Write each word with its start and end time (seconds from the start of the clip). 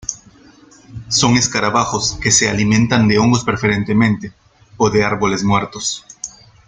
Son 1.09 1.37
escarabajos 1.37 2.17
que 2.19 2.31
se 2.31 2.49
alimentan 2.49 3.07
de 3.07 3.19
hongos 3.19 3.43
preferentemente 3.43 4.33
o 4.77 4.89
de 4.89 5.03
árboles 5.03 5.43
muertos. 5.43 6.03